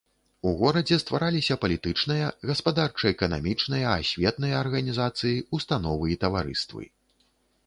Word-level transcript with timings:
У 0.51 0.51
горадзе 0.59 0.95
ствараліся 1.01 1.57
палітычныя, 1.65 2.31
гаспадарча-эканамічныя, 2.51 3.93
асветныя 4.01 4.55
арганізацыі, 4.63 5.37
установы 5.61 6.05
і 6.17 6.19
таварыствы. 6.27 6.83